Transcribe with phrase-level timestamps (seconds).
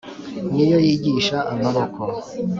[0.53, 2.01] Ni yo yigisha amaboko